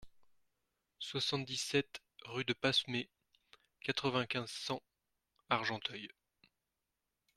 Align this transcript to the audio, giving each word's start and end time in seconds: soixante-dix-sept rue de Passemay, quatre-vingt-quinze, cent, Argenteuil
soixante-dix-sept 0.97 2.01
rue 2.25 2.43
de 2.43 2.53
Passemay, 2.53 3.07
quatre-vingt-quinze, 3.81 4.49
cent, 4.49 4.81
Argenteuil 5.51 6.09